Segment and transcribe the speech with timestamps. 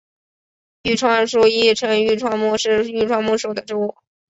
[0.81, 3.95] 愈创树亦称愈创木是愈创木属的植物。